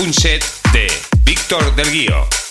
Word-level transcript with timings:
Un 0.00 0.12
set 0.12 0.44
de 0.70 0.86
Víctor 1.24 1.74
del 1.76 1.90
Guío. 1.90 2.45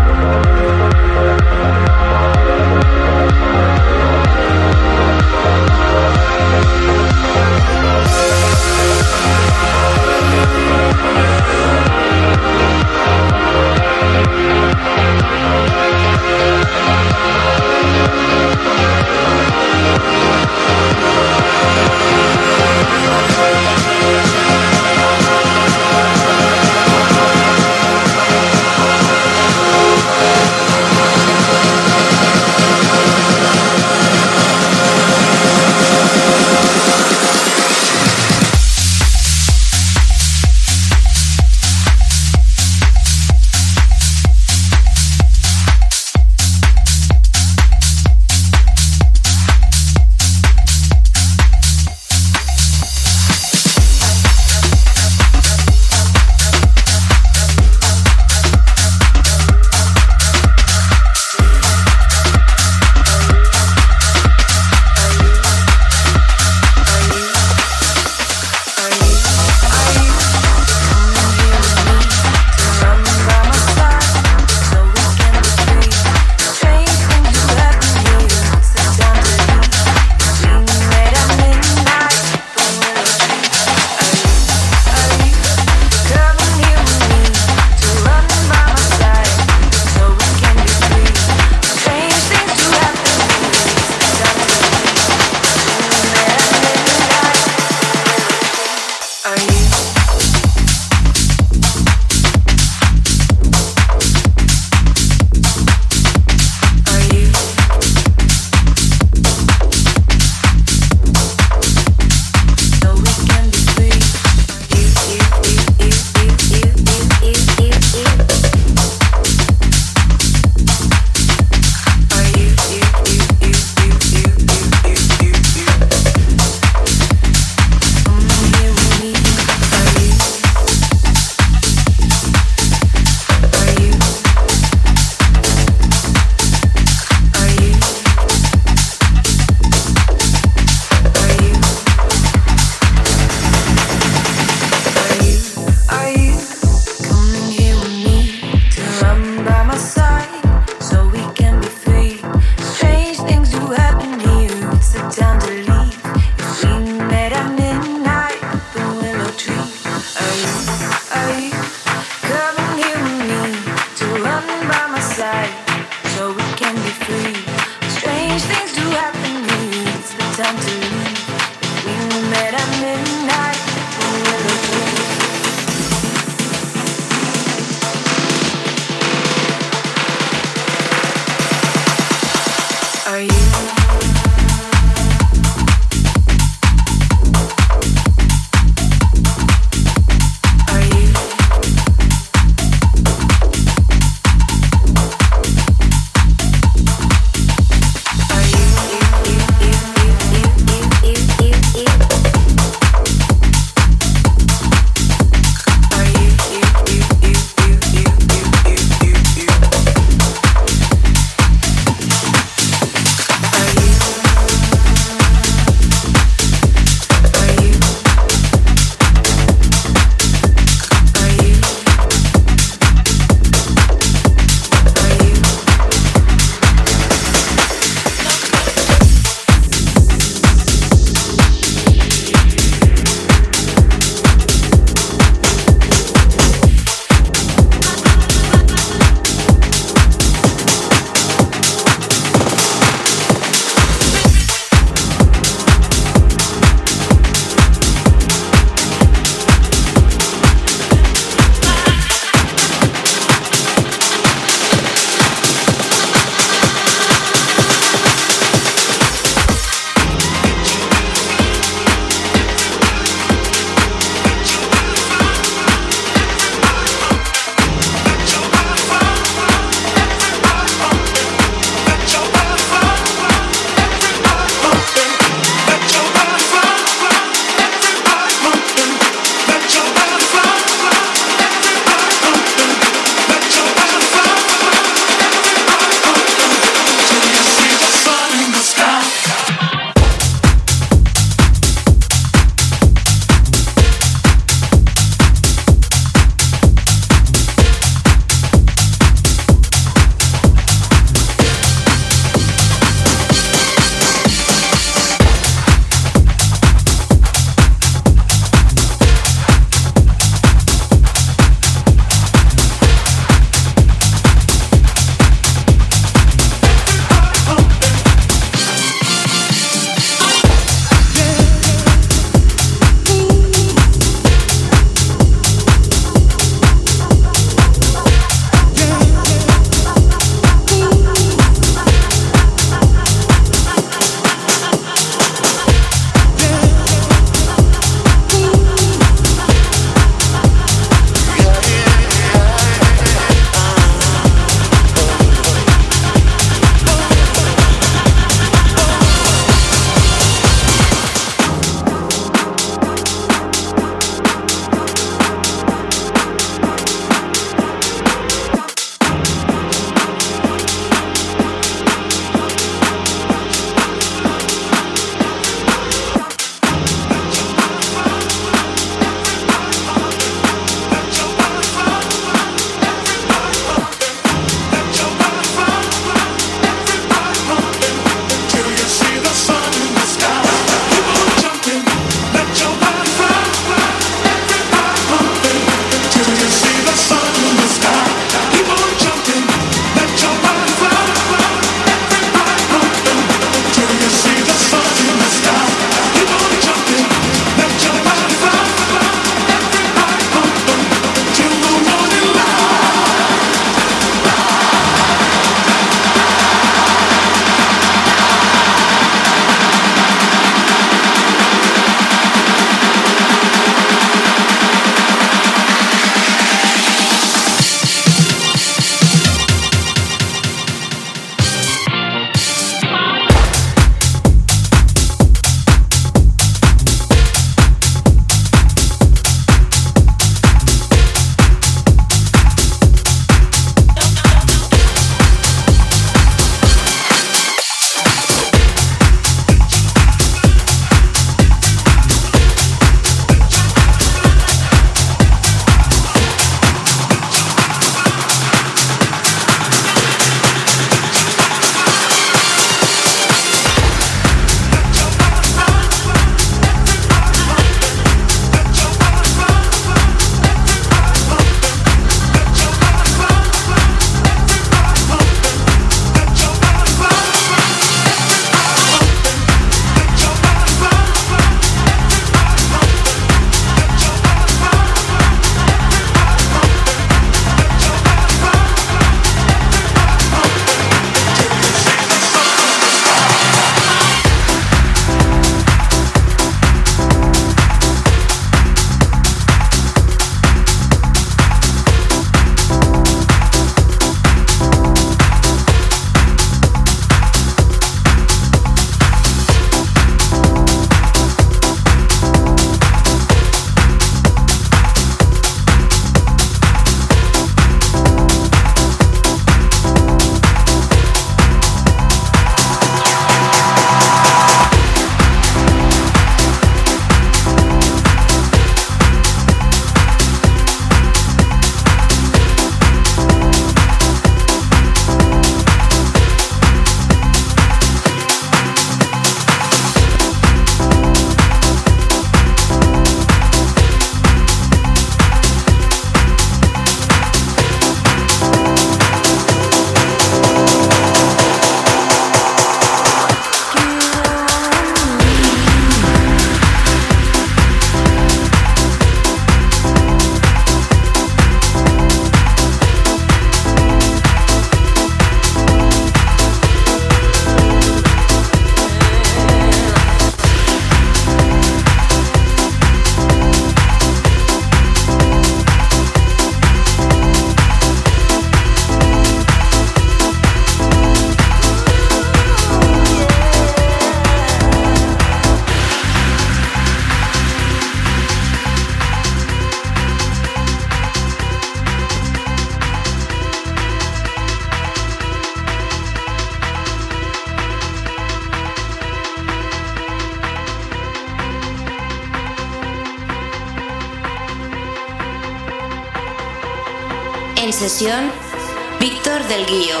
Víctor 598.99 599.43
del 599.47 599.63
Guío. 599.67 600.00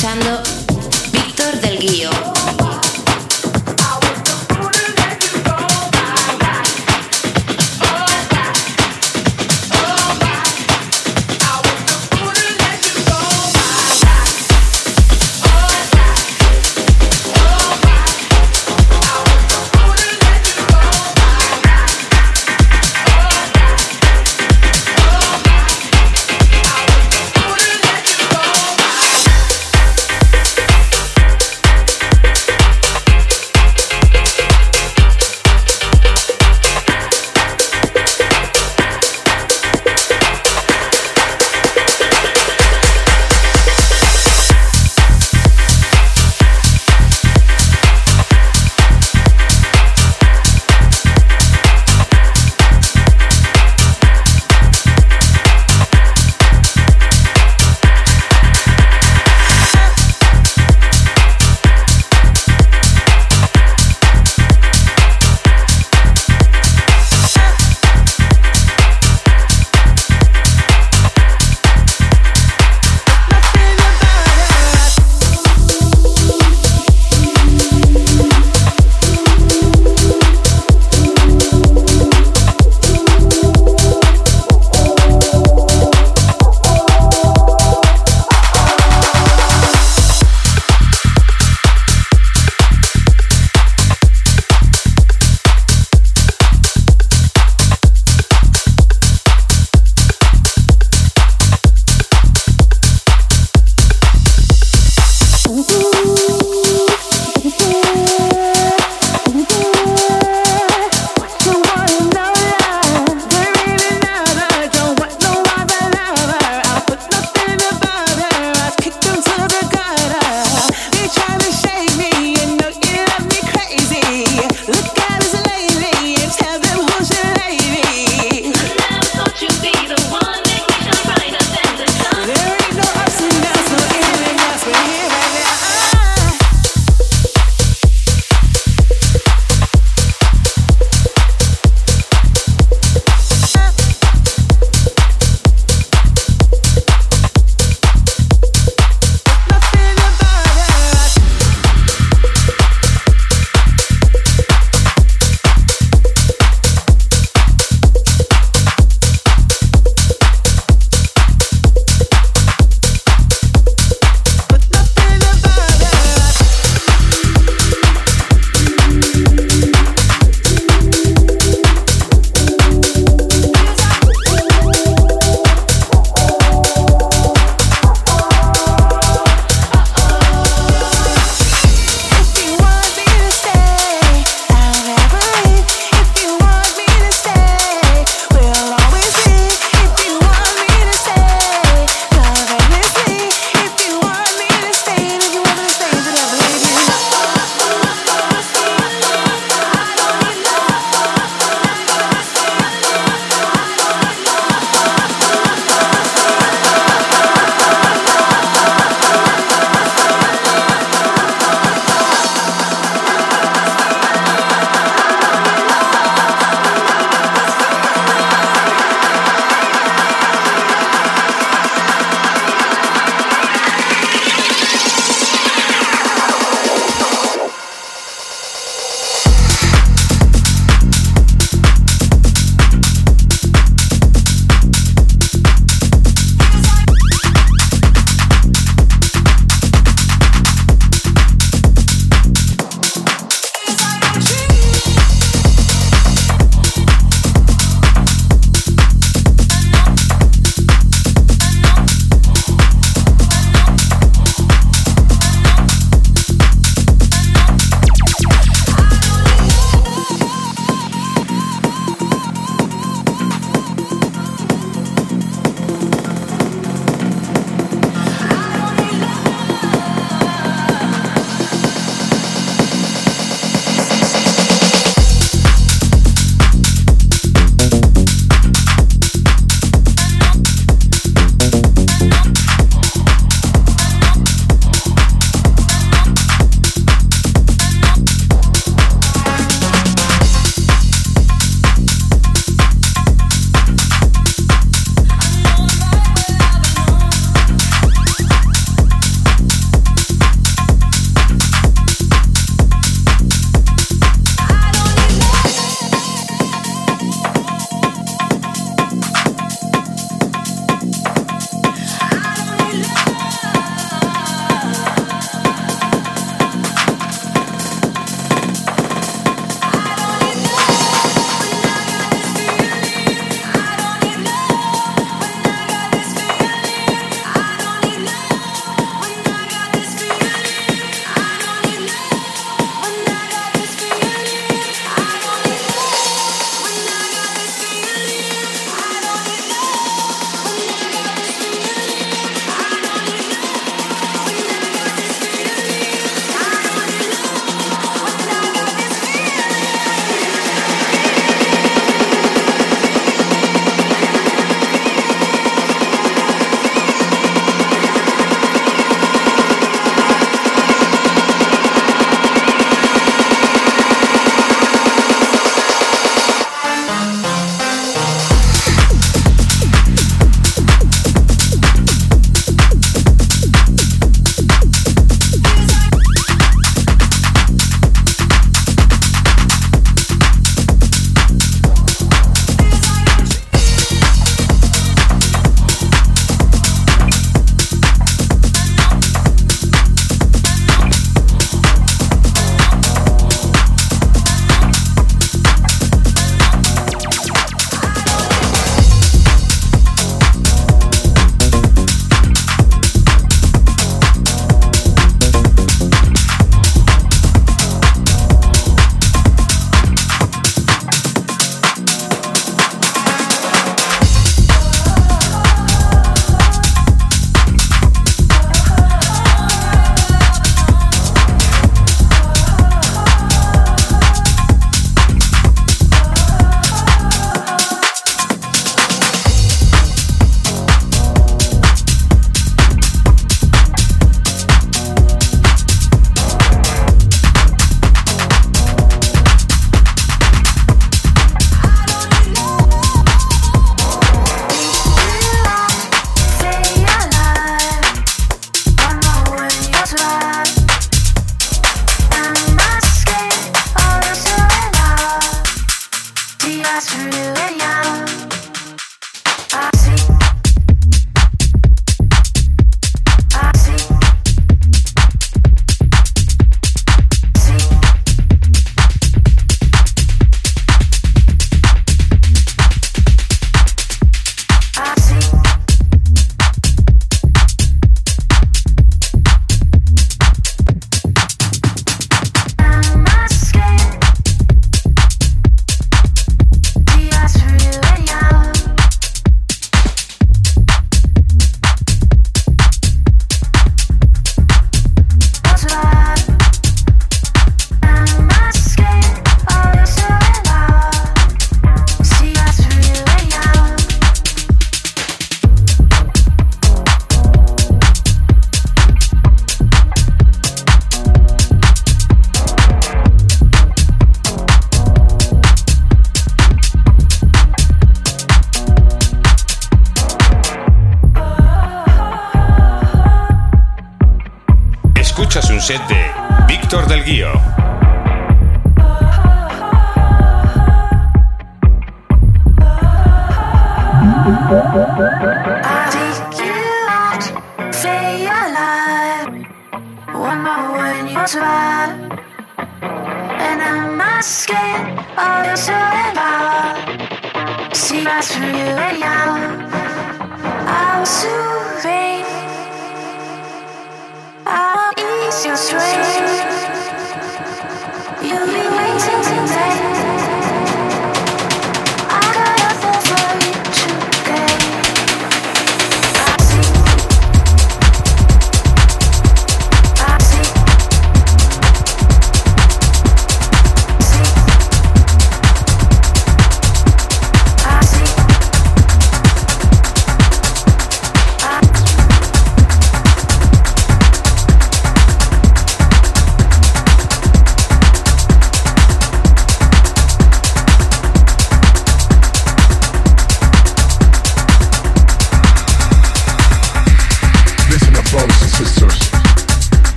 escuchando 0.00 0.42
Víctor 1.12 1.60
del 1.60 1.78
Guío. 1.78 2.19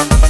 Thank 0.00 0.29